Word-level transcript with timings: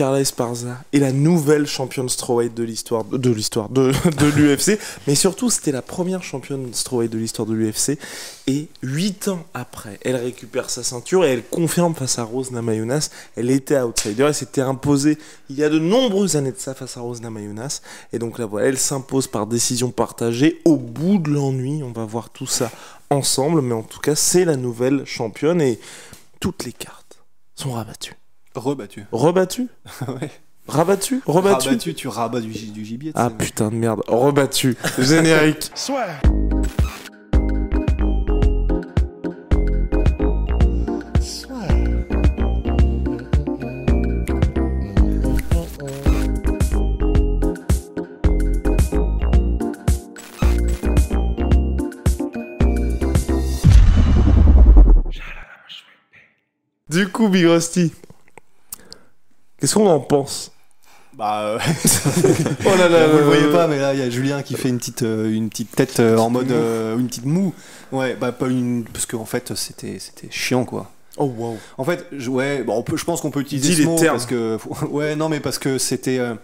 Carla 0.00 0.22
Esparza 0.22 0.82
est 0.94 0.98
la 0.98 1.12
nouvelle 1.12 1.66
championne 1.66 2.08
strawweight 2.08 2.54
de 2.54 2.62
l'histoire 2.62 3.04
de 3.04 3.30
l'histoire 3.30 3.68
de, 3.68 3.92
l'UFC, 4.34 4.78
mais 5.06 5.14
surtout 5.14 5.50
c'était 5.50 5.72
la 5.72 5.82
première 5.82 6.22
championne 6.22 6.72
strawweight 6.72 7.12
de 7.12 7.18
l'histoire 7.18 7.46
de 7.46 7.52
l'UFC 7.52 7.98
et 8.46 8.68
huit 8.82 9.28
ans 9.28 9.44
après, 9.52 9.98
elle 10.00 10.16
récupère 10.16 10.70
sa 10.70 10.82
ceinture 10.82 11.26
et 11.26 11.32
elle 11.32 11.44
confirme 11.44 11.94
face 11.94 12.18
à 12.18 12.22
Rose 12.22 12.50
Namajunas, 12.50 13.10
elle 13.36 13.50
était 13.50 13.78
outsider, 13.78 14.22
elle 14.22 14.34
s'était 14.34 14.62
imposée 14.62 15.18
il 15.50 15.56
y 15.56 15.64
a 15.64 15.68
de 15.68 15.78
nombreuses 15.78 16.34
années 16.34 16.52
de 16.52 16.58
ça 16.58 16.72
face 16.72 16.96
à 16.96 17.02
Rose 17.02 17.20
Namajunas. 17.20 17.82
Et 18.14 18.18
donc 18.18 18.38
là 18.38 18.46
voilà, 18.46 18.68
elle 18.68 18.78
s'impose 18.78 19.26
par 19.26 19.46
décision 19.46 19.90
partagée. 19.90 20.62
Au 20.64 20.76
bout 20.76 21.18
de 21.18 21.28
l'ennui, 21.28 21.82
on 21.82 21.92
va 21.92 22.06
voir 22.06 22.30
tout 22.30 22.46
ça 22.46 22.70
ensemble, 23.10 23.60
mais 23.60 23.74
en 23.74 23.82
tout 23.82 24.00
cas 24.00 24.14
c'est 24.14 24.46
la 24.46 24.56
nouvelle 24.56 25.04
championne 25.04 25.60
et 25.60 25.78
toutes 26.40 26.64
les 26.64 26.72
cartes 26.72 27.18
sont 27.54 27.72
rabattues. 27.72 28.19
Rebattu. 28.54 29.06
Rebattu 29.12 29.68
ouais. 30.08 30.30
Rabattu 30.68 31.20
Rebattu 31.26 31.68
Rabattu, 31.68 31.94
tu 31.94 32.08
rabats 32.08 32.40
du, 32.40 32.48
du 32.48 32.84
gibier. 32.84 33.12
tu 33.12 33.18
Ah 33.18 33.30
putain 33.30 33.70
de 33.70 33.76
merde, 33.76 34.02
rebattu. 34.08 34.76
Générique. 34.98 35.70
Du 56.88 57.06
coup, 57.06 57.28
Big 57.28 57.46
Rusty, 57.46 57.92
qu'est-ce 59.60 59.74
qu'on 59.74 59.86
en 59.88 60.00
pense 60.00 60.50
Bah, 61.16 61.42
euh, 61.42 61.58
Oh 62.66 62.76
là 62.76 62.88
là, 62.88 63.06
vous 63.08 63.14
le 63.14 63.20
là, 63.20 63.26
voyez 63.26 63.52
pas, 63.52 63.66
mais 63.66 63.78
là, 63.78 63.94
il 63.94 64.00
y 64.00 64.02
a 64.02 64.10
Julien 64.10 64.42
qui 64.42 64.54
fait 64.54 64.68
une 64.68 64.78
petite, 64.78 65.02
euh, 65.02 65.30
une 65.32 65.48
petite 65.50 65.70
tête 65.72 66.00
euh, 66.00 66.16
en 66.16 66.30
mode. 66.30 66.50
euh, 66.50 66.96
une 66.98 67.06
petite 67.08 67.26
moue. 67.26 67.52
Ouais, 67.92 68.16
bah, 68.20 68.32
pas 68.32 68.46
une. 68.48 68.84
Parce 68.84 69.06
qu'en 69.06 69.24
fait, 69.24 69.54
c'était 69.56 69.98
c'était 69.98 70.28
chiant, 70.30 70.64
quoi. 70.64 70.90
Oh 71.16 71.24
wow. 71.26 71.58
En 71.76 71.84
fait, 71.84 72.06
je, 72.12 72.30
ouais, 72.30 72.62
bon, 72.62 72.76
on 72.78 72.82
peut, 72.82 72.96
je 72.96 73.04
pense 73.04 73.20
qu'on 73.20 73.30
peut 73.32 73.40
utiliser 73.40 73.68
Dis 73.70 73.74
ce 73.76 73.80
les 73.80 73.86
mot 73.86 73.98
termes. 73.98 74.14
parce 74.16 74.26
que 74.26 74.58
ouais, 74.90 75.16
non, 75.16 75.28
mais 75.28 75.40
parce 75.40 75.58
que 75.58 75.76
c'était 75.76 76.18
euh, 76.18 76.34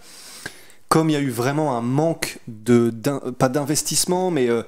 comme 0.89 1.09
il 1.09 1.13
y 1.15 1.17
a 1.17 1.21
eu 1.21 1.31
vraiment 1.31 1.77
un 1.77 1.81
manque 1.83 2.39
de 2.49 2.93
pas 3.39 3.49
d'investissement, 3.49 4.31
mais 4.31 4.49
euh, 4.51 4.63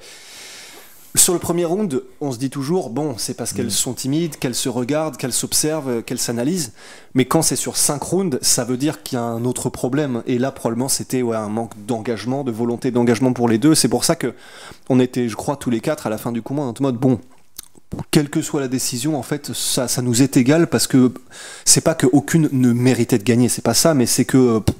sur 1.15 1.33
le 1.33 1.39
premier 1.39 1.65
round, 1.65 2.03
on 2.21 2.31
se 2.31 2.37
dit 2.37 2.49
toujours 2.49 2.89
bon, 2.89 3.15
c'est 3.17 3.33
parce 3.33 3.53
Mm. 3.53 3.55
qu'elles 3.55 3.71
sont 3.71 3.93
timides, 3.93 4.37
qu'elles 4.37 4.55
se 4.55 4.69
regardent, 4.69 5.17
qu'elles 5.17 5.33
s'observent, 5.33 5.89
euh, 5.89 6.01
qu'elles 6.01 6.19
s'analysent. 6.19 6.73
Mais 7.15 7.25
quand 7.25 7.41
c'est 7.41 7.55
sur 7.55 7.77
cinq 7.77 8.03
rounds, 8.03 8.37
ça 8.41 8.63
veut 8.63 8.77
dire 8.77 9.01
qu'il 9.01 9.17
y 9.17 9.19
a 9.19 9.23
un 9.23 9.43
autre 9.45 9.69
problème. 9.69 10.21
Et 10.27 10.37
là, 10.37 10.51
probablement, 10.51 10.87
c'était 10.87 11.21
ouais, 11.21 11.35
un 11.35 11.49
manque 11.49 11.73
d'engagement, 11.85 12.43
de 12.43 12.51
volonté 12.51 12.91
d'engagement 12.91 13.33
pour 13.33 13.49
les 13.49 13.57
deux. 13.57 13.73
C'est 13.73 13.87
pour 13.87 14.05
ça 14.05 14.15
que 14.15 14.33
on 14.89 14.99
était, 14.99 15.29
je 15.29 15.35
crois, 15.35 15.55
tous 15.57 15.69
les 15.71 15.79
quatre 15.79 16.05
à 16.05 16.09
la 16.09 16.17
fin 16.17 16.31
du 16.31 16.41
combat 16.41 16.63
en 16.63 16.73
mode 16.79 16.97
bon 16.97 17.19
quelle 18.11 18.29
que 18.29 18.41
soit 18.43 18.61
la 18.61 18.67
décision, 18.67 19.17
en 19.17 19.23
fait, 19.23 19.51
ça, 19.53 19.87
ça 19.87 20.03
nous 20.03 20.21
est 20.21 20.37
égal 20.37 20.67
parce 20.67 20.85
que 20.85 21.11
c'est 21.65 21.81
pas 21.81 21.95
qu'aucune 21.95 22.47
ne 22.51 22.71
méritait 22.71 23.17
de 23.17 23.23
gagner, 23.23 23.49
c'est 23.49 23.63
pas 23.63 23.73
ça, 23.73 23.95
mais 23.95 24.05
c'est 24.05 24.25
que 24.25 24.37
euh, 24.37 24.59
pff, 24.59 24.75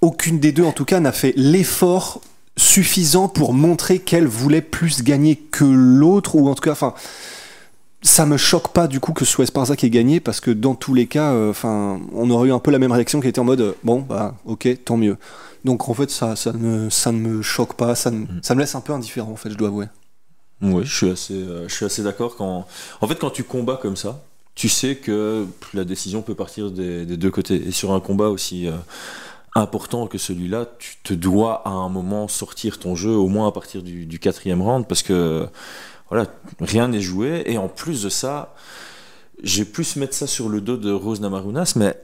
aucune 0.00 0.38
des 0.40 0.52
deux, 0.52 0.64
en 0.64 0.72
tout 0.72 0.86
cas, 0.86 1.00
n'a 1.00 1.12
fait 1.12 1.34
l'effort 1.36 2.22
suffisant 2.56 3.28
pour 3.28 3.52
montrer 3.54 3.98
qu'elle 3.98 4.26
voulait 4.26 4.62
plus 4.62 5.02
gagner 5.02 5.36
que 5.36 5.64
l'autre, 5.64 6.36
ou 6.36 6.48
en 6.48 6.54
tout 6.54 6.62
cas, 6.62 6.72
enfin, 6.72 6.94
ça 8.02 8.24
me 8.26 8.36
choque 8.36 8.72
pas 8.72 8.86
du 8.86 8.98
coup 8.98 9.12
que 9.12 9.24
ce 9.24 9.32
soit 9.32 9.44
Esparza 9.44 9.76
qui 9.76 9.86
ait 9.86 9.90
gagné 9.90 10.20
parce 10.20 10.40
que 10.40 10.50
dans 10.50 10.74
tous 10.74 10.94
les 10.94 11.06
cas, 11.06 11.32
euh, 11.32 11.50
enfin, 11.50 12.00
on 12.14 12.30
aurait 12.30 12.48
eu 12.48 12.52
un 12.52 12.58
peu 12.58 12.70
la 12.70 12.78
même 12.78 12.92
réaction 12.92 13.20
qui 13.20 13.28
était 13.28 13.40
en 13.40 13.44
mode 13.44 13.60
euh, 13.60 13.72
bon, 13.84 14.00
bah, 14.00 14.36
ok, 14.46 14.68
tant 14.84 14.96
mieux. 14.96 15.16
Donc 15.64 15.88
en 15.88 15.94
fait, 15.94 16.10
ça, 16.10 16.36
ça 16.36 16.52
ne, 16.52 16.88
ça 16.88 17.12
ne 17.12 17.18
me 17.18 17.42
choque 17.42 17.74
pas, 17.74 17.94
ça, 17.94 18.10
ne- 18.10 18.26
ça 18.42 18.54
me 18.54 18.60
laisse 18.60 18.74
un 18.74 18.80
peu 18.80 18.92
indifférent, 18.92 19.30
en 19.32 19.36
fait, 19.36 19.50
je 19.50 19.56
dois 19.56 19.68
avouer. 19.68 19.86
Oui, 20.62 20.84
je 20.84 20.94
suis 20.94 21.10
assez, 21.10 21.34
euh, 21.34 21.68
je 21.68 21.74
suis 21.74 21.84
assez 21.86 22.02
d'accord. 22.02 22.36
Quand... 22.36 22.66
En 23.00 23.06
fait, 23.06 23.18
quand 23.18 23.30
tu 23.30 23.44
combats 23.44 23.78
comme 23.80 23.96
ça, 23.96 24.22
tu 24.54 24.68
sais 24.68 24.96
que 24.96 25.46
la 25.72 25.84
décision 25.84 26.20
peut 26.20 26.34
partir 26.34 26.70
des, 26.70 27.06
des 27.06 27.16
deux 27.16 27.30
côtés. 27.30 27.66
Et 27.66 27.70
sur 27.70 27.92
un 27.92 28.00
combat 28.00 28.28
aussi 28.28 28.68
important 29.54 30.06
que 30.06 30.18
celui-là, 30.18 30.66
tu 30.78 30.96
te 31.02 31.14
dois 31.14 31.62
à 31.66 31.70
un 31.70 31.88
moment 31.88 32.28
sortir 32.28 32.78
ton 32.78 32.94
jeu, 32.94 33.10
au 33.10 33.28
moins 33.28 33.48
à 33.48 33.52
partir 33.52 33.82
du, 33.82 34.18
quatrième 34.18 34.62
round, 34.62 34.86
parce 34.86 35.02
que 35.02 35.48
voilà, 36.08 36.26
rien 36.60 36.88
n'est 36.88 37.00
joué. 37.00 37.42
Et 37.46 37.58
en 37.58 37.68
plus 37.68 38.02
de 38.02 38.08
ça, 38.08 38.54
j'ai 39.42 39.64
plus 39.64 39.96
mettre 39.96 40.14
ça 40.14 40.26
sur 40.26 40.48
le 40.48 40.60
dos 40.60 40.76
de 40.76 40.92
Rose 40.92 41.20
Namarunas, 41.20 41.72
mais 41.76 41.96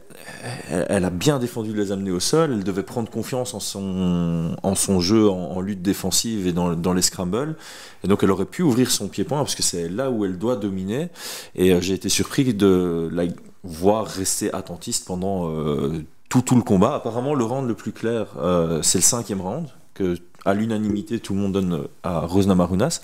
elle, 0.68 1.04
a 1.04 1.10
bien 1.10 1.38
défendu 1.38 1.72
de 1.72 1.76
les 1.76 1.92
amener 1.92 2.10
au 2.10 2.20
sol. 2.20 2.52
Elle 2.52 2.64
devait 2.64 2.82
prendre 2.82 3.10
confiance 3.10 3.54
en 3.54 3.60
son, 3.60 4.56
en 4.62 4.74
son 4.74 5.00
jeu 5.00 5.28
en, 5.28 5.52
en 5.52 5.60
lutte 5.60 5.82
défensive 5.82 6.46
et 6.46 6.52
dans, 6.52 6.74
dans 6.74 6.94
les 6.94 7.02
scrambles. 7.02 7.56
Et 8.04 8.08
donc 8.08 8.22
elle 8.22 8.30
aurait 8.30 8.46
pu 8.46 8.62
ouvrir 8.62 8.90
son 8.90 9.08
pied-point 9.08 9.38
parce 9.38 9.54
que 9.54 9.62
c'est 9.62 9.88
là 9.88 10.10
où 10.10 10.24
elle 10.24 10.38
doit 10.38 10.56
dominer. 10.56 11.10
Et 11.54 11.72
euh, 11.72 11.80
j'ai 11.80 11.94
été 11.94 12.08
surpris 12.08 12.54
de 12.54 13.08
la 13.12 13.24
voir 13.62 14.06
rester 14.06 14.52
attentiste 14.54 15.06
pendant 15.06 15.50
euh, 15.50 16.04
tout, 16.28 16.42
tout 16.42 16.56
le 16.56 16.62
combat. 16.62 16.94
Apparemment, 16.94 17.34
le 17.34 17.44
round 17.44 17.66
le 17.68 17.74
plus 17.74 17.92
clair, 17.92 18.26
euh, 18.38 18.82
c'est 18.82 18.98
le 18.98 19.02
cinquième 19.02 19.40
round, 19.40 19.68
que 19.94 20.16
à 20.44 20.54
l'unanimité 20.54 21.18
tout 21.18 21.34
le 21.34 21.40
monde 21.40 21.52
donne 21.54 21.88
à 22.04 22.20
Rose 22.20 22.46
Namarunas. 22.46 23.00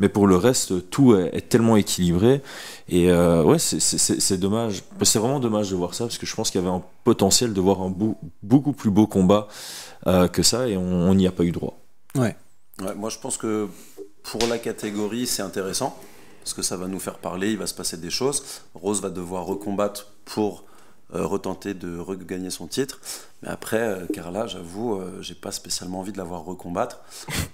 Mais 0.00 0.08
pour 0.08 0.26
le 0.26 0.34
reste, 0.34 0.90
tout 0.90 1.14
est, 1.14 1.30
est 1.36 1.48
tellement 1.48 1.76
équilibré. 1.76 2.42
Et 2.88 3.10
euh, 3.12 3.44
ouais, 3.44 3.58
c'est- 3.60 4.36
dommage. 4.38 4.82
C'est 5.02 5.20
vraiment 5.20 5.38
dommage 5.38 5.70
de 5.70 5.76
voir 5.76 5.94
ça 5.94 6.04
parce 6.06 6.18
que 6.18 6.26
je 6.26 6.34
pense 6.34 6.50
qu'il 6.50 6.60
y 6.60 6.64
avait 6.64 6.74
un 6.74 6.82
potentiel 7.04 7.52
de 7.54 7.60
voir 7.60 7.82
un 7.82 7.90
beau- 7.90 8.16
beaucoup 8.42 8.72
plus 8.72 8.90
beau 8.90 9.06
combat 9.06 9.46
euh, 10.08 10.26
que 10.26 10.42
ça 10.42 10.66
et 10.68 10.76
on 10.76 11.14
n'y 11.14 11.28
a 11.28 11.32
pas 11.32 11.44
eu 11.44 11.52
droit. 11.52 11.78
Ouais, 12.16 12.34
moi 12.96 13.08
je 13.10 13.18
pense 13.18 13.36
que 13.36 13.68
pour 14.24 14.40
la 14.48 14.58
catégorie 14.58 15.26
c'est 15.28 15.42
intéressant 15.42 15.96
parce 16.42 16.54
que 16.54 16.62
ça 16.62 16.76
va 16.76 16.88
nous 16.88 16.98
faire 16.98 17.18
parler, 17.18 17.50
il 17.52 17.58
va 17.58 17.66
se 17.68 17.74
passer 17.74 17.98
des 17.98 18.10
choses. 18.10 18.42
Rose 18.74 19.00
va 19.02 19.10
devoir 19.10 19.44
recombattre 19.44 20.06
pour 20.24 20.60
euh, 20.60 20.64
retenter 21.12 21.74
de 21.74 21.98
regagner 21.98 22.50
son 22.50 22.66
titre. 22.66 23.00
Mais 23.42 23.48
après, 23.48 23.78
euh, 23.80 24.06
Carla, 24.12 24.46
j'avoue, 24.46 24.94
euh, 24.96 25.18
j'ai 25.22 25.34
pas 25.34 25.50
spécialement 25.50 26.00
envie 26.00 26.12
de 26.12 26.18
la 26.18 26.24
voir 26.24 26.44
recombattre. 26.44 27.00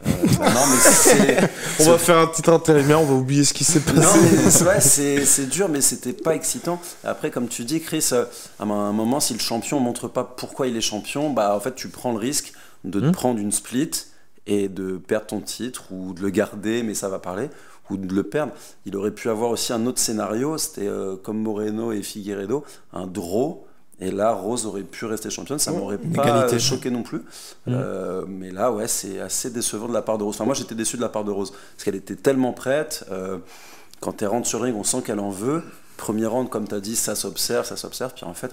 Euh, 0.07 0.11
non, 0.41 0.67
mais 0.67 0.77
c'est. 0.81 1.39
On 1.81 1.91
va 1.91 1.99
faire 1.99 2.19
un 2.19 2.27
titre 2.27 2.53
intérimaire, 2.53 3.01
on 3.01 3.05
va 3.07 3.15
oublier 3.15 3.45
ce 3.45 3.55
qui 3.55 3.65
s'est 3.65 3.81
Non, 3.95 4.01
passé. 4.03 4.19
mais 4.45 4.51
c'est 4.51 4.65
vrai, 4.65 4.81
c'est 4.81 5.47
dur, 5.47 5.69
mais 5.69 5.81
c'était 5.81 6.13
pas 6.13 6.35
excitant. 6.35 6.81
Après, 7.05 7.31
comme 7.31 7.49
tu 7.49 7.65
dis, 7.65 7.81
Chris, 7.81 8.09
euh, 8.13 8.25
à 8.59 8.65
un 8.65 8.93
moment, 8.93 9.21
si 9.21 9.33
le 9.33 9.39
champion 9.41 9.79
montre 9.81 10.09
pas 10.09 10.25
pourquoi 10.25 10.67
il 10.67 10.77
est 10.77 10.81
champion, 10.81 11.31
bah 11.31 11.55
en 11.57 11.61
fait, 11.61 11.75
tu 11.75 11.89
prends 11.89 12.13
le 12.13 12.19
risque 12.19 12.53
de 12.85 13.01
te 13.01 13.07
Hmm. 13.07 13.13
prendre 13.13 13.39
une 13.41 13.53
split 13.53 13.91
et 14.49 14.69
de 14.69 14.97
perdre 14.97 15.27
ton 15.27 15.41
titre 15.41 15.91
ou 15.93 16.15
de 16.15 16.21
le 16.23 16.31
garder, 16.31 16.83
mais 16.85 16.95
ça 16.95 17.09
va 17.09 17.19
parler, 17.19 17.49
ou 17.91 17.97
de 17.97 18.15
le 18.15 18.23
perdre. 18.23 18.53
Il 18.85 18.97
aurait 18.97 19.11
pu 19.11 19.29
avoir 19.29 19.51
aussi 19.51 19.73
un 19.73 19.87
autre 19.87 19.99
scénario, 19.99 20.59
c'était 20.59 20.87
euh, 20.87 21.17
comme 21.17 21.39
Moreno 21.39 21.93
et 21.93 22.03
Figueredo, 22.03 22.65
un 22.93 23.07
draw. 23.07 23.67
Et 23.99 24.11
là, 24.11 24.33
Rose 24.33 24.67
aurait 24.67 24.83
pu 24.83 25.07
rester 25.07 25.31
championne, 25.31 25.59
ça 25.59 25.73
m'aurait 25.73 25.97
pas 25.97 26.23
égalité. 26.23 26.59
choqué 26.59 26.91
non 26.91 27.03
plus. 27.03 27.23
Euh, 27.67 28.27
mais 28.29 28.51
là, 28.51 28.71
ouais, 28.71 28.89
c'est 28.89 29.21
assez 29.21 29.49
décevant 29.49 29.89
de 29.89 29.95
la 29.95 30.03
part 30.03 30.19
de 30.19 30.25
Rose. 30.25 30.35
Enfin, 30.35 30.45
moi, 30.45 30.55
j'étais 30.55 30.75
déçu 30.75 30.99
de 30.99 31.03
la 31.03 31.09
part 31.09 31.25
de 31.25 31.31
Rose 31.31 31.51
parce 31.51 31.85
qu'elle 31.85 31.95
était 31.95 32.17
tellement 32.17 32.53
prête. 32.53 33.07
euh, 33.11 33.39
quand 34.01 34.21
elle 34.21 34.29
rentre 34.29 34.47
sur 34.47 34.61
ring, 34.61 34.77
on 34.77 34.85
sent 34.85 35.03
qu'elle 35.03 35.21
en 35.21 35.31
veut. 35.31 35.63
Premier 35.97 36.27
round, 36.27 36.51
comme 36.51 36.69
tu 36.69 36.75
as 36.75 36.81
dit, 36.81 36.95
ça 36.95 37.15
s'observe, 37.15 37.65
ça 37.65 37.77
s'observe. 37.77 38.13
Puis 38.15 38.27
en 38.27 38.35
fait, 38.35 38.51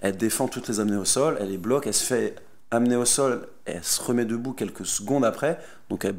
elle 0.00 0.16
défend 0.16 0.48
toutes 0.48 0.66
les 0.66 0.80
amener 0.80 0.96
au 0.96 1.04
sol, 1.04 1.36
elle 1.38 1.50
les 1.50 1.58
bloque, 1.58 1.86
elle 1.86 1.94
se 1.94 2.04
fait 2.04 2.34
amener 2.72 2.96
au 2.96 3.04
sol, 3.04 3.46
elle 3.64 3.84
se 3.84 4.02
remet 4.02 4.24
debout 4.24 4.52
quelques 4.52 4.84
secondes 4.84 5.24
après. 5.24 5.60
Donc 5.90 6.04
elle 6.04 6.16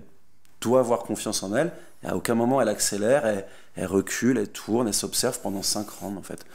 doit 0.63 0.79
avoir 0.79 0.99
confiance 0.99 1.43
en 1.43 1.53
elle. 1.55 1.71
Et 2.03 2.07
à 2.07 2.15
aucun 2.15 2.35
moment 2.35 2.61
elle 2.61 2.69
accélère, 2.69 3.25
elle, 3.25 3.45
elle 3.75 3.87
recule, 3.87 4.37
elle 4.37 4.49
tourne, 4.49 4.87
elle 4.87 4.93
s'observe 4.93 5.39
pendant 5.41 5.61
5 5.61 5.89
rounds 5.89 6.17
en 6.17 6.23
fait. 6.23 6.45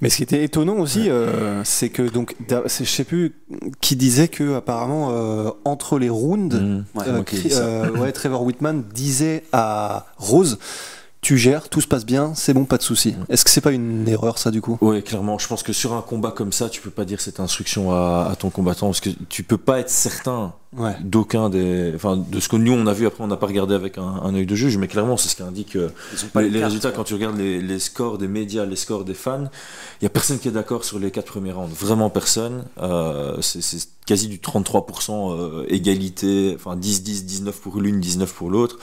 Mais 0.00 0.10
ce 0.10 0.16
qui 0.18 0.22
était 0.22 0.44
étonnant 0.44 0.76
aussi, 0.76 1.10
euh, 1.10 1.64
c'est 1.64 1.88
que 1.88 2.02
donc, 2.02 2.36
je 2.48 2.84
sais 2.84 3.04
plus 3.04 3.34
qui 3.80 3.96
disait 3.96 4.28
que 4.28 4.54
apparemment 4.54 5.10
euh, 5.10 5.50
entre 5.64 5.98
les 5.98 6.08
rounds, 6.08 6.54
Mmh. 6.58 6.84
Ouais, 6.94 7.04
euh, 7.08 7.22
euh, 7.52 7.90
ouais, 7.90 8.12
Trevor 8.12 8.42
Whitman 8.42 8.84
disait 8.94 9.44
à 9.52 10.06
Rose 10.16 10.58
tu 11.20 11.36
gères, 11.36 11.68
tout 11.68 11.80
se 11.80 11.88
passe 11.88 12.06
bien, 12.06 12.32
c'est 12.36 12.54
bon, 12.54 12.64
pas 12.64 12.78
de 12.78 12.82
souci. 12.82 13.16
Est-ce 13.28 13.44
que 13.44 13.50
c'est 13.50 13.60
pas 13.60 13.72
une 13.72 14.08
erreur 14.08 14.38
ça 14.38 14.52
du 14.52 14.60
coup? 14.60 14.78
Oui, 14.80 15.02
clairement. 15.02 15.36
Je 15.36 15.48
pense 15.48 15.64
que 15.64 15.72
sur 15.72 15.92
un 15.92 16.00
combat 16.00 16.30
comme 16.30 16.52
ça, 16.52 16.68
tu 16.68 16.80
peux 16.80 16.90
pas 16.90 17.04
dire 17.04 17.20
cette 17.20 17.40
instruction 17.40 17.90
à, 17.90 18.28
à 18.30 18.36
ton 18.36 18.50
combattant 18.50 18.86
parce 18.86 19.00
que 19.00 19.10
tu 19.28 19.42
peux 19.42 19.58
pas 19.58 19.80
être 19.80 19.90
certain 19.90 20.54
Ouais. 20.76 20.94
d'aucun 21.00 21.48
des, 21.48 21.92
enfin, 21.94 22.16
de 22.18 22.40
ce 22.40 22.48
que 22.48 22.56
nous 22.56 22.72
on 22.72 22.86
a 22.86 22.92
vu. 22.92 23.06
Après, 23.06 23.24
on 23.24 23.26
n'a 23.26 23.38
pas 23.38 23.46
regardé 23.46 23.74
avec 23.74 23.96
un, 23.96 24.02
un 24.02 24.34
œil 24.34 24.44
de 24.44 24.54
juge, 24.54 24.76
mais 24.76 24.86
clairement, 24.86 25.16
c'est 25.16 25.30
ce 25.30 25.36
qu'indique 25.36 25.76
euh, 25.76 25.88
les, 26.34 26.42
les 26.42 26.48
les 26.50 26.60
cartes, 26.60 26.64
résultats. 26.66 26.90
Quand 26.92 27.04
tu 27.04 27.14
regardes 27.14 27.38
les, 27.38 27.62
les 27.62 27.78
scores 27.78 28.18
des 28.18 28.28
médias, 28.28 28.66
les 28.66 28.76
scores 28.76 29.04
des 29.06 29.14
fans, 29.14 29.44
il 30.00 30.04
y 30.04 30.06
a 30.06 30.10
personne 30.10 30.38
qui 30.38 30.48
est 30.48 30.52
d'accord 30.52 30.84
sur 30.84 30.98
les 30.98 31.10
quatre 31.10 31.32
premiers 31.32 31.52
rounds. 31.52 31.72
Vraiment 31.74 32.10
personne. 32.10 32.64
Euh, 32.82 33.40
c'est 33.40 33.88
quasi 34.06 34.28
du 34.28 34.38
33% 34.38 35.32
euh, 35.38 35.64
égalité. 35.68 36.52
Enfin, 36.54 36.76
10, 36.76 37.02
10, 37.02 37.24
19 37.24 37.60
pour 37.60 37.80
l'une, 37.80 37.98
19 38.00 38.30
pour 38.32 38.50
l'autre. 38.50 38.78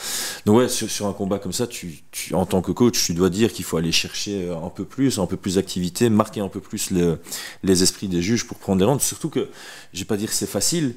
Donc 0.47 0.57
ouais, 0.57 0.69
sur, 0.69 0.89
sur 0.89 1.05
un 1.05 1.13
combat 1.13 1.37
comme 1.37 1.53
ça, 1.53 1.67
tu, 1.67 1.99
tu, 2.11 2.33
en 2.33 2.47
tant 2.47 2.61
que 2.63 2.71
coach, 2.71 3.03
tu 3.05 3.13
dois 3.13 3.29
dire 3.29 3.53
qu'il 3.53 3.63
faut 3.65 3.77
aller 3.77 3.91
chercher 3.91 4.47
euh, 4.49 4.57
un 4.57 4.69
peu 4.69 4.85
plus, 4.85 5.19
un 5.19 5.27
peu 5.27 5.37
plus 5.37 5.55
d'activité, 5.55 6.09
marquer 6.09 6.41
un 6.41 6.49
peu 6.49 6.59
plus 6.61 6.89
le- 6.89 7.19
les 7.63 7.83
esprits 7.83 8.07
des 8.07 8.23
juges 8.23 8.47
pour 8.47 8.57
prendre 8.57 8.79
des 8.79 8.85
rounds. 8.85 9.03
Surtout 9.03 9.29
que, 9.29 9.49
je 9.93 9.99
vais 9.99 10.05
pas 10.05 10.17
dire 10.17 10.29
que 10.29 10.35
c'est 10.35 10.45
facile, 10.49 10.95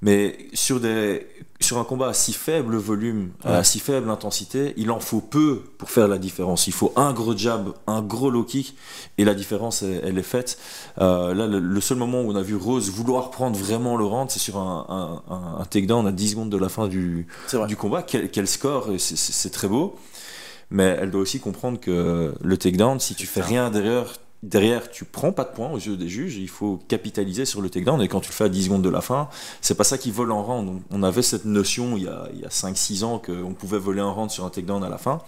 mais 0.00 0.38
sur, 0.54 0.78
des, 0.80 1.26
sur 1.60 1.78
un 1.78 1.84
combat 1.84 2.08
à 2.08 2.12
si 2.12 2.32
faible 2.32 2.76
volume, 2.76 3.30
à 3.42 3.64
si 3.64 3.80
faible 3.80 4.10
intensité, 4.10 4.74
il 4.76 4.90
en 4.92 5.00
faut 5.00 5.20
peu 5.20 5.62
pour 5.76 5.90
faire 5.90 6.06
la 6.06 6.18
différence. 6.18 6.68
Il 6.68 6.72
faut 6.72 6.92
un 6.94 7.12
gros 7.12 7.36
jab, 7.36 7.70
un 7.88 8.00
gros 8.02 8.30
low 8.30 8.44
kick, 8.44 8.76
et 9.18 9.24
la 9.24 9.34
différence, 9.34 9.82
elle, 9.82 10.00
elle 10.04 10.18
est 10.18 10.22
faite. 10.22 10.58
Euh, 11.00 11.34
là, 11.34 11.46
le, 11.48 11.58
le 11.58 11.80
seul 11.80 11.98
moment 11.98 12.20
où 12.22 12.30
on 12.30 12.36
a 12.36 12.42
vu 12.42 12.54
Rose 12.54 12.90
vouloir 12.90 13.30
prendre 13.30 13.58
vraiment 13.58 13.96
le 13.96 14.04
round, 14.04 14.30
c'est 14.30 14.38
sur 14.38 14.56
un, 14.58 14.86
un, 14.88 15.34
un, 15.34 15.60
un 15.60 15.64
takedown 15.64 16.06
à 16.06 16.12
10 16.12 16.30
secondes 16.30 16.50
de 16.50 16.56
la 16.58 16.68
fin 16.68 16.86
du, 16.86 17.26
du 17.66 17.76
combat. 17.76 18.02
Quel, 18.02 18.30
quel 18.30 18.46
score, 18.46 18.92
et 18.92 18.98
c'est- 18.98 19.16
c'est 19.16 19.32
c'est 19.32 19.50
très 19.50 19.66
beau. 19.68 19.96
Mais 20.70 20.96
elle 21.00 21.10
doit 21.10 21.22
aussi 21.22 21.40
comprendre 21.40 21.80
que 21.80 22.34
le 22.40 22.56
takedown, 22.56 23.00
si 23.00 23.14
tu 23.14 23.26
fais 23.26 23.40
rien 23.40 23.70
derrière, 23.70 24.04
derrière, 24.42 24.90
tu 24.90 25.04
prends 25.04 25.32
pas 25.32 25.44
de 25.44 25.50
points 25.50 25.70
aux 25.70 25.78
yeux 25.78 25.96
des 25.96 26.08
juges. 26.08 26.36
Il 26.36 26.48
faut 26.48 26.78
capitaliser 26.88 27.44
sur 27.44 27.60
le 27.60 27.70
takedown. 27.70 28.00
Et 28.02 28.08
quand 28.08 28.20
tu 28.20 28.28
le 28.30 28.34
fais 28.34 28.44
à 28.44 28.48
10 28.48 28.64
secondes 28.64 28.82
de 28.82 28.88
la 28.88 29.00
fin, 29.00 29.28
c'est 29.60 29.74
pas 29.76 29.84
ça 29.84 29.98
qui 29.98 30.10
vole 30.10 30.32
en 30.32 30.42
round. 30.42 30.80
On- 30.90 31.02
avait 31.02 31.22
cette 31.22 31.44
notion 31.44 31.96
il 31.96 32.04
y 32.04 32.08
a, 32.08 32.28
il 32.34 32.40
y 32.40 32.44
a 32.44 32.48
5-6 32.50 33.02
ans 33.04 33.18
qu'on 33.18 33.54
pouvait 33.54 33.78
voler 33.78 34.00
un 34.00 34.10
round 34.10 34.30
sur 34.30 34.44
un 34.44 34.50
takedown 34.50 34.82
à 34.84 34.88
la 34.88 34.98
fin. 34.98 35.20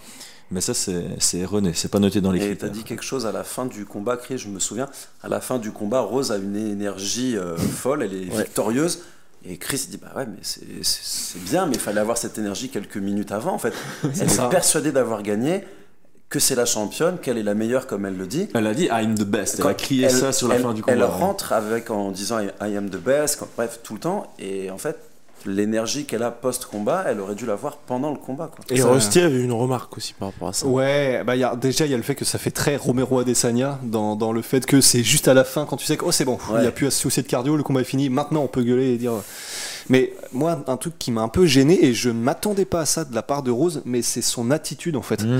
Mais 0.53 0.59
ça, 0.59 0.73
c'est 0.73 1.37
erroné. 1.37 1.71
C'est 1.73 1.89
pas 1.89 1.99
noté 1.99 2.19
dans 2.19 2.31
les 2.33 2.39
Et 2.43 2.47
critères. 2.47 2.67
t'as 2.69 2.73
dit 2.75 2.83
quelque 2.83 3.03
chose 3.03 3.25
à 3.25 3.31
la 3.31 3.43
fin 3.45 3.65
du 3.65 3.85
combat, 3.85 4.17
Chris, 4.17 4.37
je 4.37 4.49
me 4.49 4.59
souviens. 4.59 4.89
À 5.23 5.29
la 5.29 5.39
fin 5.39 5.59
du 5.59 5.71
combat, 5.71 6.01
Rose 6.01 6.31
a 6.33 6.37
une 6.37 6.57
énergie 6.57 7.37
euh, 7.37 7.55
folle, 7.57 8.03
elle 8.03 8.13
est 8.13 8.29
Ouais. 8.35 8.43
victorieuse. 8.43 8.99
Et 9.45 9.57
Chris 9.57 9.87
dit 9.89 9.97
Bah 9.97 10.11
ouais, 10.17 10.25
mais 10.27 10.37
c'est- 10.41 11.39
bien, 11.49 11.65
mais 11.67 11.75
il 11.75 11.79
fallait 11.79 12.01
avoir 12.01 12.17
cette 12.17 12.37
énergie 12.37 12.67
quelques 12.69 12.97
minutes 12.97 13.31
avant, 13.31 13.53
en 13.53 13.57
fait. 13.57 13.73
Elle 14.19 14.29
ça. 14.29 14.45
est 14.45 14.49
persuadée 14.49 14.91
d'avoir 14.91 15.23
gagné, 15.23 15.63
que 16.31 16.39
c'est 16.39 16.55
la 16.55 16.65
championne, 16.65 17.17
qu'elle 17.21 17.37
est 17.37 17.43
la 17.43 17.53
meilleure, 17.53 17.85
comme 17.85 18.05
elle 18.07 18.17
le 18.17 18.25
dit. 18.25 18.47
Elle 18.55 18.65
a 18.65 18.73
dit 18.73 18.85
I'm 18.91 19.13
the 19.13 19.23
best. 19.23 19.55
Elle 19.57 19.63
Quand 19.63 19.69
a 19.69 19.73
crié 19.75 20.05
elle- 20.05 20.11
ça 20.11 20.31
sur 20.31 20.47
la 20.47 20.55
elle- 20.55 20.61
fin 20.63 20.73
du 20.73 20.81
combat. 20.81 20.93
Elle 20.95 21.03
rentre 21.03 21.53
avec 21.53 21.91
en 21.91 22.09
disant 22.09 22.39
I 22.39 22.47
I 22.61 22.75
am 22.77 22.89
the 22.89 22.97
best, 22.97 23.37
quand- 23.39 23.47
bref, 23.55 23.79
tout 23.83 23.93
le 23.93 23.99
temps. 23.99 24.25
Et 24.39 24.71
en 24.71 24.77
fait, 24.79 24.97
l'énergie 25.45 26.05
qu'elle 26.05 26.21
a 26.23 26.29
post-combat, 26.31 27.03
elle 27.07 27.19
aurait 27.19 27.33
dû 27.35 27.45
l'avoir 27.47 27.77
pendant 27.77 28.11
le 28.11 28.17
combat. 28.17 28.49
Quoi. 28.55 28.63
Et 28.69 28.81
Rusty 28.81 29.19
avait 29.21 29.41
une 29.41 29.51
remarque 29.51 29.97
aussi 29.97 30.13
par 30.13 30.29
rapport 30.31 30.49
à 30.49 30.53
ça. 30.53 30.67
Ouais, 30.67 31.23
bah 31.25 31.35
y 31.35 31.43
a, 31.43 31.55
déjà 31.55 31.85
il 31.85 31.91
y 31.91 31.95
a 31.95 31.97
le 31.97 32.03
fait 32.03 32.13
que 32.15 32.25
ça 32.25 32.37
fait 32.37 32.51
très 32.51 32.75
Romero 32.75 33.19
Adesanya 33.19 33.79
dans, 33.83 34.15
dans 34.15 34.31
le 34.31 34.41
fait 34.43 34.65
que 34.67 34.81
c'est 34.81 35.03
juste 35.03 35.27
à 35.27 35.33
la 35.33 35.43
fin 35.43 35.65
quand 35.65 35.77
tu 35.77 35.85
sais 35.87 35.97
que 35.97 36.05
oh 36.05 36.11
c'est 36.11 36.25
bon, 36.25 36.37
il 36.49 36.53
Ouais. 36.55 36.61
n'y 36.61 36.67
a 36.67 36.71
plus 36.71 36.85
à 36.85 36.91
se 36.91 36.99
soucier 36.99 37.23
de 37.23 37.27
cardio, 37.27 37.57
le 37.57 37.63
combat 37.63 37.81
est 37.81 37.85
fini, 37.85 38.09
maintenant 38.09 38.43
on 38.43 38.47
peut 38.47 38.61
gueuler 38.63 38.93
et 38.93 38.97
dire. 38.97 39.13
Mais 39.89 40.13
moi 40.31 40.63
un 40.67 40.77
truc 40.77 40.97
qui 40.99 41.11
m'a 41.11 41.21
un 41.21 41.27
peu 41.27 41.47
gêné 41.47 41.85
et 41.85 41.93
je 41.95 42.09
ne 42.09 42.19
m'attendais 42.21 42.65
pas 42.65 42.81
à 42.81 42.85
ça 42.85 43.03
de 43.03 43.13
la 43.15 43.23
part 43.23 43.41
de 43.41 43.49
Rose, 43.49 43.81
mais 43.83 44.03
c'est 44.03 44.21
son 44.21 44.51
attitude 44.51 44.95
en 44.95 45.01
fait. 45.01 45.23
Mmh. 45.23 45.39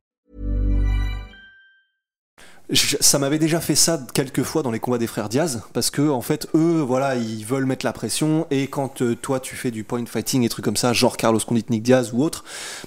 Ça 2.73 3.19
m'avait 3.19 3.39
déjà 3.39 3.59
fait 3.59 3.75
ça 3.75 3.99
quelques 4.13 4.43
fois 4.43 4.63
dans 4.63 4.71
les 4.71 4.79
combats 4.79 4.97
des 4.97 5.07
frères 5.07 5.27
Diaz 5.27 5.61
parce 5.73 5.89
que 5.89 6.07
en 6.09 6.21
fait 6.21 6.47
eux 6.55 6.79
voilà 6.79 7.15
ils 7.15 7.45
veulent 7.45 7.65
mettre 7.65 7.85
la 7.85 7.91
pression 7.91 8.47
et 8.49 8.67
quand 8.67 9.01
euh, 9.01 9.13
toi 9.13 9.41
tu 9.41 9.57
fais 9.57 9.71
du 9.71 9.83
point 9.83 10.05
fighting 10.05 10.43
et 10.43 10.49
trucs 10.49 10.63
comme 10.63 10.77
ça 10.77 10.93
genre 10.93 11.17
Carlos 11.17 11.39
Condit 11.45 11.65
Nick 11.69 11.83
Diaz 11.83 12.11
ou 12.13 12.23
autre 12.23 12.45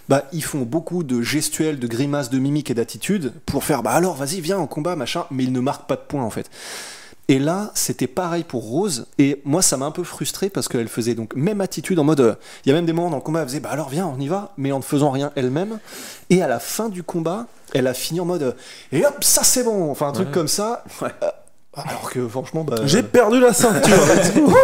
bah 0.08 0.24
ils 0.32 0.42
font 0.42 0.62
beaucoup 0.62 1.02
de 1.02 1.20
gestuels 1.20 1.78
de 1.78 1.86
grimaces 1.86 2.30
de 2.30 2.38
mimiques 2.38 2.70
et 2.70 2.74
d'attitudes 2.74 3.34
pour 3.44 3.62
faire 3.62 3.82
bah 3.82 3.90
alors 3.90 4.16
vas-y 4.16 4.40
viens 4.40 4.58
en 4.58 4.66
combat 4.66 4.96
machin 4.96 5.26
mais 5.30 5.44
ils 5.44 5.52
ne 5.52 5.60
marquent 5.60 5.86
pas 5.86 5.96
de 5.96 6.02
points 6.08 6.24
en 6.24 6.30
fait 6.30 6.50
et 7.28 7.38
là, 7.38 7.70
c'était 7.74 8.06
pareil 8.06 8.44
pour 8.44 8.64
Rose. 8.64 9.06
Et 9.18 9.40
moi, 9.44 9.62
ça 9.62 9.78
m'a 9.78 9.86
un 9.86 9.90
peu 9.90 10.04
frustré 10.04 10.50
parce 10.50 10.68
qu'elle 10.68 10.88
faisait 10.88 11.14
donc 11.14 11.34
même 11.34 11.62
attitude 11.62 11.98
en 11.98 12.04
mode. 12.04 12.20
euh, 12.20 12.34
Il 12.64 12.68
y 12.68 12.72
a 12.72 12.74
même 12.74 12.84
des 12.84 12.92
moments 12.92 13.08
dans 13.08 13.16
le 13.16 13.22
combat, 13.22 13.40
elle 13.40 13.48
faisait 13.48 13.60
bah 13.60 13.70
alors 13.72 13.88
viens, 13.88 14.06
on 14.06 14.20
y 14.20 14.28
va, 14.28 14.52
mais 14.58 14.72
en 14.72 14.78
ne 14.78 14.82
faisant 14.82 15.10
rien 15.10 15.32
elle-même. 15.34 15.78
Et 16.28 16.42
à 16.42 16.48
la 16.48 16.58
fin 16.58 16.90
du 16.90 17.02
combat, 17.02 17.46
elle 17.74 17.86
a 17.86 17.94
fini 17.94 18.20
en 18.20 18.24
mode 18.24 18.56
et 18.92 19.04
hop, 19.04 19.22
ça 19.22 19.42
c'est 19.44 19.62
bon. 19.64 19.90
Enfin, 19.90 20.08
un 20.08 20.12
truc 20.12 20.30
comme 20.30 20.48
ça. 20.48 20.82
Euh, 21.02 21.08
alors 21.76 22.08
que 22.10 22.26
franchement, 22.28 22.62
bah, 22.62 22.76
J'ai 22.84 23.02
perdu 23.02 23.40
la 23.40 23.52
ceinture. 23.52 23.96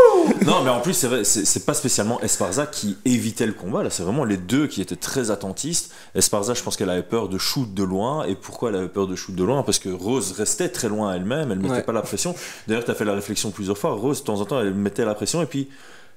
Non, 0.47 0.62
mais 0.62 0.71
en 0.71 0.81
plus, 0.81 0.95
c'est 0.95 1.07
vrai, 1.09 1.25
c'est 1.25 1.45
c'est 1.45 1.67
pas 1.67 1.75
spécialement 1.75 2.21
Esparza 2.23 2.67
qui 2.67 2.97
évitait 3.05 3.47
le 3.47 3.53
combat. 3.53 3.83
Là, 3.83 3.91
c'est 3.91 4.03
vraiment 4.05 4.25
les 4.25 4.37
deux 4.39 4.67
qui 4.69 4.81
étaient 4.81 4.97
très 4.97 5.31
attentistes. 5.31 5.93
Esparza, 6.15 6.55
je 6.55 6.62
pense 6.62 6.77
qu'elle 6.77 6.89
avait 6.89 7.03
peur 7.03 7.29
de 7.29 7.37
shoot 7.37 7.73
de 7.75 7.83
loin. 7.83 8.25
Et 8.25 8.35
pourquoi 8.37 8.71
elle 8.71 8.77
avait 8.77 8.89
peur 8.89 9.07
de 9.07 9.17
shoot 9.17 9.35
de 9.35 9.45
loin? 9.45 9.63
Parce 9.63 9.79
que 9.79 9.89
Rose 9.91 10.33
restait 10.33 10.69
très 10.71 10.89
loin 10.89 11.13
elle-même. 11.13 11.51
Elle 11.53 11.59
mettait 11.59 11.75
Ouais. 11.75 11.83
pas 11.83 11.93
la 11.93 12.03
pression. 12.03 12.35
D'ailleurs, 12.69 12.85
tu 12.85 12.91
as 12.91 12.95
fait 12.95 13.05
la 13.05 13.13
réflexion 13.15 13.51
plusieurs 13.51 13.77
fois. 13.77 13.93
Rose, 13.93 14.21
de 14.21 14.25
temps 14.25 14.41
en 14.41 14.45
temps, 14.45 14.61
elle 14.61 14.75
mettait 14.75 15.05
la 15.05 15.15
pression 15.15 15.43
et 15.43 15.47
puis. 15.47 15.69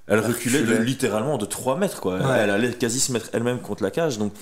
Elle 0.06 0.20
reculait, 0.20 0.64
de, 0.64 0.76
littéralement 0.76 1.38
de 1.38 1.46
3 1.46 1.78
mètres, 1.78 2.02
quoi. 2.02 2.16
Ouais. 2.18 2.38
Elle 2.42 2.50
allait 2.50 2.74
quasi 2.74 3.00
se 3.00 3.14
mettre 3.14 3.30
elle-même 3.32 3.60
contre 3.60 3.84
la 3.84 3.90
cage. 3.92 4.18
Donc, 4.18 4.34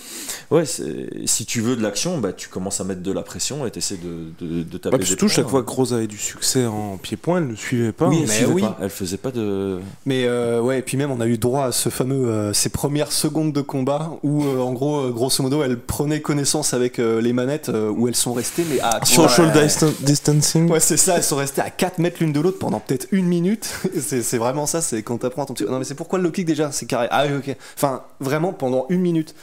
ouais, 0.50 0.64
si 0.66 1.46
tu 1.46 1.62
veux 1.62 1.76
de 1.76 1.84
l'action, 1.84 2.18
bah, 2.18 2.34
tu 2.34 2.50
commences 2.50 2.82
à 2.82 2.84
mettre 2.84 3.04
de 3.04 3.12
la 3.12 3.22
pression 3.22 3.64
et 3.68 3.70
tu 3.72 3.78
essaies 3.78 3.98
de, 3.98 4.32
de, 4.44 4.64
de 4.64 4.78
taper 4.80 4.98
Bah, 4.98 5.06
surtout, 5.06 5.28
chaque 5.30 5.48
fois 5.48 5.62
que 5.62 5.70
Rose 5.70 5.94
avait 5.94 6.08
du 6.08 6.18
succès 6.18 6.66
en 6.66 6.98
pied-point, 6.98 7.38
elle 7.38 7.48
ne 7.48 7.56
suivait 7.56 7.92
pas. 7.92 8.08
Oui, 8.08 8.16
hein. 8.16 8.20
elle, 8.24 8.28
Mais 8.28 8.34
suivait 8.36 8.52
oui. 8.54 8.62
pas. 8.64 8.78
elle 8.82 8.90
faisait 8.90 9.18
pas 9.18 9.30
de. 9.30 9.80
Mais 10.08 10.26
euh, 10.26 10.62
ouais, 10.62 10.80
et 10.80 10.82
puis 10.82 10.98
même 10.98 11.12
on 11.12 11.22
a 11.22 11.28
eu 11.28 11.38
droit 11.38 11.66
à 11.66 11.72
ce 11.72 11.90
fameux 11.90 12.28
euh, 12.28 12.54
ces 12.54 12.70
premières 12.70 13.12
secondes 13.12 13.54
de 13.54 13.62
combat 13.62 14.14
où 14.24 14.44
euh, 14.44 14.58
en 14.62 14.74
gros, 14.74 15.10
grosso 15.12 15.44
modo, 15.44 15.62
elle 15.62 15.78
prenait 15.78 16.22
connaissance 16.22 16.74
avec 16.74 16.98
euh, 16.98 17.22
les 17.22 17.34
manettes 17.34 17.70
euh, 17.70 17.90
où 17.92 18.08
elles 18.08 18.16
sont 18.16 18.34
restées, 18.34 18.66
mais 18.68 18.80
à 18.80 19.00
Social 19.06 19.56
Ouais. 19.56 19.68
distan- 19.68 19.94
distancing. 20.04 20.72
Ouais, 20.72 20.80
c'est 20.80 20.98
ça, 20.98 21.18
elles 21.18 21.24
sont 21.24 21.36
restées 21.36 21.62
à 21.62 21.70
4 21.70 22.00
mètres 22.00 22.18
l'une 22.20 22.34
de 22.34 22.40
l'autre 22.40 22.58
pendant 22.58 22.80
peut-être 22.80 23.06
une 23.12 23.28
minute. 23.28 23.70
c'est 24.02 24.24
c'est 24.24 24.40
vraiment 24.40 24.66
ça, 24.66 24.82
c'est 24.82 25.04
quand 25.04 25.20
t'apprends 25.20 25.46
à 25.52 25.54
ton 25.54 25.66
petit. 25.66 25.66
Non, 25.72 25.80
mais 25.80 25.86
c'est 25.86 25.96
pourquoi 25.96 26.20
le 26.20 26.24
low 26.26 26.32
kick 26.32 26.46
déjà 26.46 26.72
C'est 26.72 26.86
carré. 26.86 27.08
Ah 27.12 27.26
oui, 27.28 27.36
ok. 27.38 27.56
Enfin, 27.76 28.04
vraiment, 28.20 28.54
pendant 28.54 28.86
une 28.90 29.02
minute, 29.02 29.36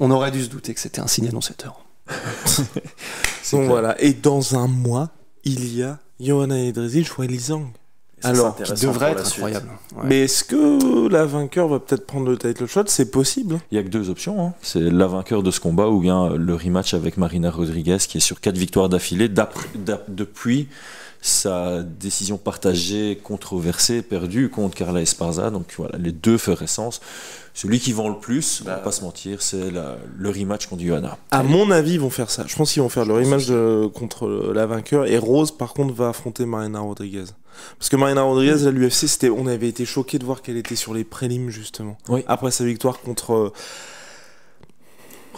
on 0.00 0.10
aurait 0.10 0.30
dû 0.30 0.42
se 0.44 0.48
douter 0.50 0.74
que 0.74 0.80
c'était 0.80 1.00
un 1.00 1.06
signe 1.06 1.28
annonciateur. 1.28 1.84
Donc 3.52 3.64
voilà. 3.66 4.00
Et 4.02 4.12
dans 4.12 4.56
un 4.56 4.66
mois, 4.68 5.10
il 5.44 5.76
y 5.76 5.82
a 5.82 5.98
Johanna 6.20 6.58
Edrezil 6.58 7.06
Lisang. 7.20 7.68
Et 8.18 8.22
ça, 8.22 8.28
Alors, 8.30 8.56
c'est 8.58 8.74
Qui 8.74 8.86
devrait 8.86 9.12
être 9.12 9.26
incroyable. 9.26 9.68
Ouais. 9.94 10.02
Mais 10.04 10.20
est-ce 10.22 10.42
que 10.42 11.08
la 11.08 11.26
vainqueur 11.26 11.68
va 11.68 11.80
peut-être 11.80 12.06
prendre 12.06 12.30
le 12.30 12.38
title 12.38 12.66
shot? 12.66 12.84
C'est 12.86 13.10
possible. 13.10 13.58
Il 13.70 13.76
y 13.76 13.78
a 13.78 13.82
que 13.82 13.88
deux 13.88 14.08
options. 14.08 14.42
hein. 14.46 14.54
C'est 14.62 14.80
la 14.80 15.06
vainqueur 15.06 15.42
de 15.42 15.50
ce 15.50 15.60
combat 15.60 15.88
ou 15.88 16.00
bien 16.00 16.30
le 16.30 16.54
rematch 16.54 16.94
avec 16.94 17.18
Marina 17.18 17.50
Rodriguez 17.50 17.98
qui 18.08 18.16
est 18.16 18.20
sur 18.20 18.40
quatre 18.40 18.56
victoires 18.56 18.88
d'affilée 18.88 19.28
depuis 20.08 20.68
sa 21.20 21.82
décision 21.82 22.36
partagée, 22.38 23.18
controversée, 23.22 24.02
perdue 24.02 24.48
contre 24.48 24.74
Carla 24.76 25.00
Esparza. 25.02 25.50
Donc 25.50 25.74
voilà, 25.76 25.98
les 25.98 26.12
deux 26.12 26.38
feraient 26.38 26.66
sens. 26.66 27.00
Celui 27.54 27.80
qui 27.80 27.92
vend 27.92 28.10
le 28.10 28.18
plus, 28.18 28.60
on 28.62 28.68
va 28.68 28.76
Bah. 28.76 28.82
pas 28.82 28.92
se 28.92 29.02
mentir, 29.02 29.40
c'est 29.40 29.70
le 29.70 30.28
rematch 30.30 30.66
contre 30.66 30.82
Johanna. 30.82 31.16
À 31.30 31.42
mon 31.42 31.70
avis, 31.70 31.94
ils 31.94 32.00
vont 32.00 32.10
faire 32.10 32.30
ça. 32.30 32.44
Je 32.46 32.54
pense 32.54 32.72
qu'ils 32.72 32.82
vont 32.82 32.90
faire 32.90 33.06
le 33.06 33.14
rematch 33.14 33.46
de- 33.46 33.86
contre 33.94 34.28
la 34.54 34.66
vainqueur. 34.66 35.06
Et 35.06 35.16
Rose, 35.16 35.50
par 35.56 35.72
contre, 35.72 35.94
va 35.94 36.10
affronter 36.10 36.44
Marina 36.44 36.80
Rodriguez. 36.80 37.24
Parce 37.78 37.88
que 37.88 37.96
Marina 37.96 38.20
Rodriguez, 38.22 38.66
à 38.66 38.70
l'UFC, 38.70 39.06
c'était, 39.08 39.30
on 39.30 39.46
avait 39.46 39.68
été 39.68 39.86
choqués 39.86 40.18
de 40.18 40.24
voir 40.26 40.42
qu'elle 40.42 40.58
était 40.58 40.76
sur 40.76 40.92
les 40.92 41.04
prélims, 41.04 41.48
justement. 41.48 41.96
Oui. 42.10 42.22
Après 42.28 42.50
sa 42.50 42.64
victoire 42.64 43.00
contre. 43.00 43.32
euh, 43.32 43.52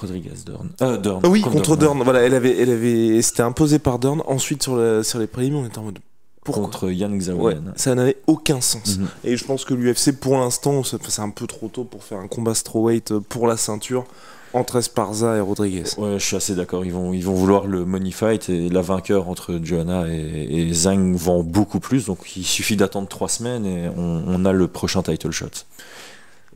Rodriguez, 0.00 0.30
Dern. 0.46 0.70
Euh, 0.82 0.96
Dern. 0.96 1.20
oui, 1.26 1.40
contre 1.42 1.76
Dern. 1.76 2.00
Voilà, 2.02 2.20
elle 2.22 2.34
avait, 2.34 2.56
elle 2.58 2.70
avait, 2.70 3.20
c'était 3.22 3.42
imposé 3.42 3.78
par 3.78 3.98
Dern. 3.98 4.22
Ensuite, 4.26 4.62
sur, 4.62 4.76
la- 4.76 5.02
sur 5.02 5.18
les 5.18 5.26
prélims, 5.26 5.56
on 5.56 5.66
était 5.66 5.78
en 5.78 5.82
mode. 5.84 5.98
Pourquoi 6.44 6.64
contre 6.64 6.90
Yann 6.90 7.12
Ouais, 7.12 7.18
Xaoyan. 7.18 7.60
ça 7.76 7.94
n'avait 7.94 8.16
aucun 8.26 8.60
sens. 8.62 8.98
Mhm. 8.98 9.08
Et 9.24 9.36
je 9.36 9.44
pense 9.44 9.64
que 9.66 9.74
l'UFC, 9.74 10.12
pour 10.18 10.38
l'instant, 10.38 10.82
c'est 10.82 11.20
un 11.20 11.28
peu 11.30 11.46
trop 11.46 11.68
tôt 11.68 11.84
pour 11.84 12.02
faire 12.04 12.18
un 12.18 12.28
combat 12.28 12.54
strawweight 12.54 13.18
pour 13.18 13.46
la 13.46 13.58
ceinture 13.58 14.04
entre 14.54 14.76
Esparza 14.76 15.36
et 15.36 15.40
Rodriguez. 15.40 15.82
Ouais, 15.98 16.18
je 16.18 16.24
suis 16.24 16.36
assez 16.36 16.54
d'accord. 16.54 16.86
Ils 16.86 16.92
vont, 16.92 17.12
ils 17.12 17.22
vont 17.22 17.34
vouloir 17.34 17.66
le 17.66 17.84
money 17.84 18.12
fight 18.12 18.48
et 18.48 18.70
la 18.70 18.80
vainqueur 18.80 19.28
entre 19.28 19.60
Johanna 19.62 20.06
et, 20.08 20.46
et 20.68 20.72
Zhang 20.72 21.14
vend 21.16 21.42
beaucoup 21.42 21.80
plus. 21.80 22.06
Donc 22.06 22.34
il 22.34 22.44
suffit 22.44 22.76
d'attendre 22.76 23.08
trois 23.08 23.28
semaines 23.28 23.66
et 23.66 23.90
on, 23.94 24.22
on 24.26 24.44
a 24.46 24.52
le 24.52 24.68
prochain 24.68 25.02
title 25.02 25.32
shot. 25.32 25.50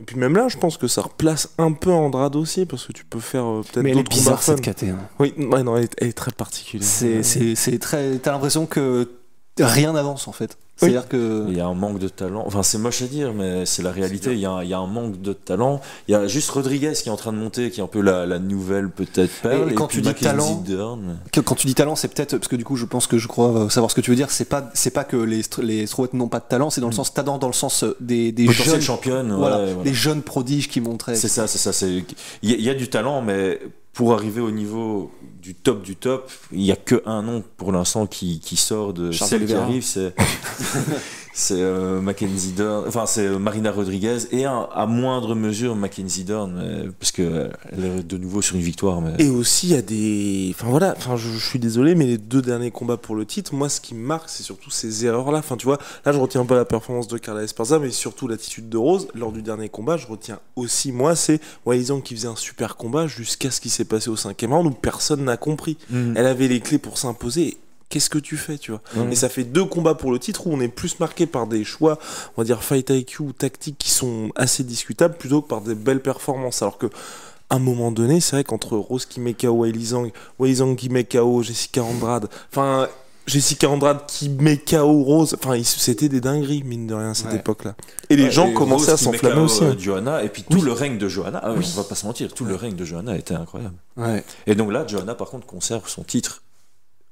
Et 0.03 0.05
puis 0.05 0.17
même 0.17 0.35
là, 0.35 0.49
je 0.49 0.57
pense 0.57 0.75
que 0.75 0.89
ça 0.89 1.01
replace 1.03 1.53
un 1.57 1.71
peu 1.71 1.89
Andrade 1.89 2.35
aussi, 2.35 2.65
parce 2.65 2.85
que 2.85 2.91
tu 2.91 3.05
peux 3.05 3.21
faire 3.21 3.45
euh, 3.45 3.61
peut-être 3.61 3.85
d'autres 3.93 4.09
combats 4.09 4.09
bizarre 4.09 4.43
cette 4.43 4.59
KT. 4.59 4.83
hein. 4.89 4.97
Oui, 5.17 5.33
ouais, 5.37 5.63
non, 5.63 5.77
elle 5.77 5.85
est, 5.85 5.95
elle 5.97 6.09
est 6.09 6.13
très 6.13 6.33
particulière. 6.33 6.85
C'est, 6.85 7.23
c'est, 7.23 7.55
c'est 7.55 7.79
très. 7.79 8.17
T'as 8.17 8.33
l'impression 8.33 8.65
que 8.65 9.09
rien 9.57 9.93
n'avance 9.93 10.27
en 10.27 10.33
fait. 10.33 10.57
C'est-à-dire 10.75 11.07
que. 11.07 11.45
Il 11.49 11.55
y 11.55 11.59
a 11.61 11.67
un 11.67 11.75
manque 11.75 11.99
de 11.99 12.07
talent. 12.07 12.43
Enfin, 12.47 12.63
c'est 12.63 12.77
moche 12.79 13.01
à 13.03 13.05
dire, 13.05 13.31
mais 13.33 13.65
c'est 13.65 13.83
la 13.83 13.91
réalité. 13.91 14.33
Il 14.33 14.39
y, 14.39 14.45
a, 14.45 14.51
un- 14.51 14.63
il 14.63 14.69
y 14.69 14.73
a 14.73 14.79
un 14.79 14.87
manque 14.87 15.21
de 15.21 15.31
talent. 15.33 15.81
Il 16.07 16.11
y 16.13 16.15
a 16.15 16.27
juste 16.27 16.49
Rodriguez 16.49 16.93
qui 16.93 17.09
est 17.09 17.11
en 17.11 17.15
train 17.15 17.31
de 17.31 17.37
monter, 17.37 17.69
qui 17.69 17.79
est 17.79 17.83
un 17.83 17.87
peu 17.87 18.01
la, 18.01 18.25
la 18.25 18.39
nouvelle 18.39 18.89
peut-être 18.89 19.31
perle. 19.43 19.71
Et 19.71 19.75
quand 19.75 19.87
puis 19.87 19.97
tu 19.97 20.01
talent- 20.25 20.63
que- 21.31 21.39
Quand 21.41 21.55
tu 21.55 21.67
dis 21.67 21.75
talent, 21.75 21.95
c'est 21.95 22.07
peut-être 22.07 22.37
parce 22.37 22.47
que 22.47 22.55
du 22.55 22.63
coup, 22.65 22.75
je 22.75 22.85
pense 22.85 23.05
que 23.07 23.17
je 23.19 23.27
crois 23.27 23.69
savoir 23.69 23.91
ce 23.91 23.95
que 23.95 24.01
tu 24.01 24.09
veux 24.09 24.15
dire. 24.17 24.31
C'est 24.31 24.49
pas, 24.49 24.69
c'est 24.73 24.89
pas 24.91 25.03
que 25.03 25.15
les 25.17 25.41
les 25.61 25.85
strouettes 25.85 26.13
n'ont 26.13 26.27
pas 26.27 26.39
de 26.39 26.45
talent. 26.49 26.69
C'est 26.71 26.81
dans 26.81 26.87
le 26.89 26.93
sens 26.93 27.13
talent, 27.13 27.37
dans 27.37 27.47
le 27.47 27.53
sens 27.53 27.83
euh, 27.83 27.95
des, 27.99 28.31
des 28.31 28.47
jeunes, 28.51 28.81
championne. 28.81 29.31
ouais, 29.31 29.37
voilà, 29.37 29.57
voilà. 29.65 29.83
des 29.83 29.93
jeunes 29.93 30.21
prodiges 30.23 30.69
qui 30.69 30.81
montraient. 30.81 31.15
C'est 31.15 31.27
ça, 31.27 31.47
c'est 31.47 31.71
ça. 31.71 31.85
y, 31.87 32.03
il 32.41 32.61
y 32.61 32.69
a 32.69 32.73
du 32.73 32.89
talent, 32.89 33.21
mais 33.21 33.59
pour 33.93 34.13
arriver 34.13 34.41
au 34.41 34.51
niveau 34.51 35.11
du 35.41 35.53
top 35.53 35.83
du 35.83 35.95
top, 35.95 36.31
il 36.51 36.59
n'y 36.59 36.71
a 36.71 36.75
que 36.75 37.01
un 37.05 37.21
nom 37.21 37.43
pour 37.57 37.71
l'instant 37.71 38.07
qui, 38.07 38.39
qui 38.39 38.55
sort 38.55 38.93
de 38.93 39.11
Charles 39.11 39.29
celle 39.29 39.45
qui 39.45 39.53
arrive, 39.53 39.83
c'est 39.83 40.15
c'est 41.35 41.55
euh, 41.61 41.99
Mackenzie 41.99 42.51
Dern, 42.51 42.83
enfin 42.87 43.05
c'est 43.07 43.25
euh, 43.25 43.39
Marina 43.39 43.71
Rodriguez 43.71 44.17
et 44.31 44.45
un- 44.45 44.67
à 44.73 44.85
moindre 44.85 45.33
mesure 45.35 45.75
Mackenzie 45.75 46.23
Dern, 46.23 46.53
mais- 46.55 46.89
parce 46.99 47.11
que 47.11 47.49
elle 47.71 47.85
est 47.85 48.03
de 48.03 48.17
nouveau 48.17 48.41
sur 48.41 48.55
une 48.55 48.61
victoire. 48.61 49.01
Mais... 49.01 49.15
Et 49.17 49.29
aussi, 49.29 49.67
il 49.67 49.73
y 49.73 49.75
a 49.75 49.81
des. 49.81 50.53
Enfin 50.55 50.67
voilà, 50.69 50.93
enfin, 50.95 51.15
je, 51.15 51.29
je 51.29 51.43
suis 51.45 51.59
désolé, 51.59 51.95
mais 51.95 52.05
les 52.05 52.17
deux 52.17 52.41
derniers 52.41 52.71
combats 52.71 52.97
pour 52.97 53.15
le 53.15 53.25
titre, 53.25 53.53
moi, 53.55 53.67
ce 53.69 53.81
qui 53.81 53.95
me 53.95 54.05
marque, 54.05 54.29
c'est 54.29 54.43
surtout 54.43 54.69
ces 54.69 55.05
erreurs-là. 55.05 55.39
Enfin, 55.39 55.57
tu 55.57 55.65
vois, 55.65 55.79
là, 56.05 56.11
je 56.11 56.19
retiens 56.19 56.45
peu 56.45 56.55
la 56.55 56.65
performance 56.65 57.07
de 57.07 57.17
Carla 57.17 57.43
Esparza, 57.43 57.79
mais 57.79 57.89
surtout 57.89 58.27
l'attitude 58.27 58.69
de 58.69 58.77
Rose. 58.77 59.07
Lors 59.15 59.31
du 59.31 59.41
dernier 59.41 59.69
combat, 59.69 59.97
je 59.97 60.07
retiens 60.07 60.39
aussi, 60.55 60.91
moi, 60.91 61.15
c'est 61.15 61.39
Walizan 61.65 62.01
qui 62.01 62.15
faisait 62.15 62.27
un 62.27 62.35
super 62.35 62.75
combat 62.75 63.07
jusqu'à 63.07 63.49
ce 63.51 63.59
qui 63.59 63.69
s'est 63.69 63.85
passé 63.85 64.09
au 64.09 64.15
cinquième 64.15 64.53
round 64.53 64.67
où 64.67 64.71
personne 64.71 65.23
n'a 65.23 65.37
compris. 65.37 65.77
Mhm. 65.89 66.13
Elle 66.15 66.25
avait 66.27 66.47
les 66.47 66.59
clés 66.59 66.77
pour 66.77 66.97
s'imposer. 66.97 67.57
Qu'est-ce 67.93 68.09
que 68.09 68.17
tu 68.17 68.37
fais, 68.37 68.57
tu 68.57 68.71
vois. 68.71 68.81
Et 69.11 69.15
ça 69.15 69.29
fait 69.29 69.43
deux 69.43 69.65
combats 69.65 69.93
pour 69.93 70.11
le 70.11 70.17
titre 70.17 70.47
où 70.47 70.51
on 70.51 70.59
est 70.61 70.67
plus 70.67 70.99
marqué 70.99 71.27
par 71.27 71.45
des 71.45 71.63
choix, 71.63 71.99
on 72.35 72.41
va 72.41 72.43
dire 72.45 72.63
fight 72.63 72.89
IQ 72.89 73.21
ou 73.21 73.33
tactiques 73.33 73.77
qui 73.77 73.91
sont 73.91 74.31
assez 74.35 74.63
discutables 74.63 75.13
plutôt 75.15 75.43
que 75.43 75.47
par 75.47 75.61
des 75.61 75.75
belles 75.75 76.01
performances. 76.01 76.63
Alors 76.63 76.79
que 76.79 76.87
à 77.51 77.57
un 77.57 77.59
moment 77.59 77.91
donné, 77.91 78.19
c'est 78.19 78.35
vrai 78.37 78.43
qu'entre 78.43 78.75
Rose 78.77 79.05
qui 79.05 79.19
met 79.19 79.35
KO 79.35 79.63
Weili 79.63 79.85
Zhang, 79.85 80.75
qui 80.75 80.89
met 80.89 81.03
KO 81.03 81.43
Jessica 81.43 81.83
Andrade, 81.83 82.27
enfin 82.51 82.87
Jessica 83.27 83.69
Andrade 83.69 83.99
qui 84.07 84.27
met 84.29 84.57
KO 84.57 85.03
Rose, 85.03 85.35
enfin 85.39 85.61
c'était 85.63 86.09
des 86.09 86.19
dingueries 86.19 86.63
mine 86.63 86.87
de 86.87 86.95
rien 86.95 87.11
à 87.11 87.13
cette 87.13 87.27
Ouais. 87.27 87.35
époque-là. 87.35 87.75
Et 88.09 88.15
les 88.15 88.23
Ouais, 88.25 88.31
gens 88.31 88.47
et 88.49 88.53
commençaient 88.55 88.89
à 88.89 88.95
Rose 88.95 89.03
s'enflammer 89.03 89.41
aussi. 89.41 89.63
hein. 89.63 89.75
euh, 89.77 89.79
Johanna, 89.79 90.23
et 90.23 90.29
puis 90.29 90.43
tout 90.49 90.61
le 90.61 90.71
règne 90.71 90.97
de 90.97 91.07
Johanna, 91.07 91.39
ah, 91.43 91.51
on 91.55 91.59
va 91.59 91.83
pas 91.83 91.93
se 91.95 92.07
mentir, 92.07 92.33
tout 92.33 92.45
le 92.45 92.55
règne 92.55 92.75
de 92.75 92.85
Johanna 92.85 93.15
était 93.15 93.35
incroyable. 93.35 93.75
Ouais. 93.97 94.23
Et 94.47 94.55
donc 94.55 94.71
là, 94.71 94.85
Johanna 94.87 95.13
par 95.13 95.29
contre 95.29 95.45
conserve 95.45 95.87
son 95.87 96.03
titre 96.03 96.41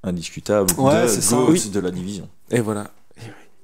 indiscutable 0.04 0.72
Ouais, 0.78 1.06
de 1.06 1.52
Oui. 1.52 1.70
de 1.70 1.80
la 1.80 1.92
division. 1.92 2.28
Et 2.50 2.60
voilà. 2.60 2.92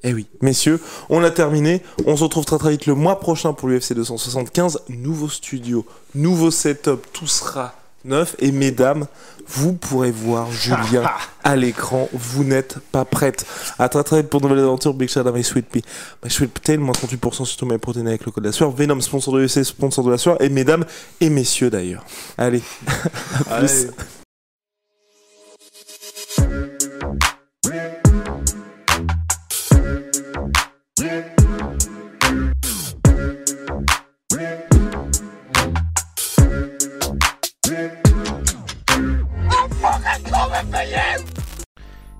Eh 0.03 0.13
oui. 0.13 0.27
Messieurs, 0.41 0.79
on 1.09 1.23
a 1.23 1.31
terminé. 1.31 1.81
On 2.05 2.15
se 2.15 2.23
retrouve 2.23 2.45
très 2.45 2.59
très 2.59 2.71
vite 2.71 2.85
le 2.85 2.93
mois 2.93 3.19
prochain 3.19 3.53
pour 3.53 3.67
l'UFC 3.67 3.93
275. 3.93 4.81
Nouveau 4.89 5.27
studio, 5.27 5.85
nouveau 6.13 6.51
setup, 6.51 7.07
tout 7.13 7.25
sera 7.27 7.73
neuf. 8.05 8.35
Et 8.39 8.51
mesdames, 8.51 9.07
vous 9.47 9.73
pourrez 9.73 10.11
voir 10.11 10.51
Julien 10.51 11.03
à 11.43 11.55
l'écran. 11.55 12.07
Vous 12.13 12.43
n'êtes 12.43 12.77
pas 12.91 13.05
prête. 13.05 13.45
À 13.79 13.89
très 13.89 14.03
très 14.03 14.21
vite 14.21 14.29
pour 14.29 14.39
de 14.39 14.47
nouvelles 14.47 14.63
aventures. 14.63 14.93
Big 14.93 15.09
shout 15.09 15.21
out 15.21 15.33
my 15.33 15.43
sweet 15.43 15.65
pea. 15.67 15.81
My 16.23 16.29
sweet 16.29 16.53
protein, 16.53 16.77
moins 16.77 16.93
38% 16.93 17.45
sur 17.45 17.57
tous 17.57 17.65
mes 17.65 17.79
protéines 17.79 18.07
avec 18.07 18.23
le 18.23 18.31
code 18.31 18.43
de 18.43 18.49
la 18.49 18.53
sueur. 18.53 18.69
Venom, 18.71 19.01
sponsor 19.01 19.33
de 19.33 19.39
l'UFC, 19.39 19.63
sponsor 19.65 20.05
de 20.05 20.11
la 20.11 20.17
sueur. 20.19 20.39
Et 20.41 20.49
mesdames 20.49 20.85
et 21.19 21.29
messieurs 21.31 21.71
d'ailleurs. 21.71 22.05
Allez, 22.37 22.61
à 23.49 23.59
plus. 23.59 23.87